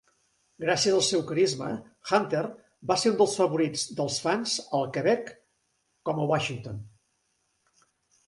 [0.61, 1.67] Gràcies al seu carisma,
[2.11, 2.39] Hunter
[2.91, 5.29] va ser un dels favorits dels fans al Quebec
[6.11, 6.81] com a Washington.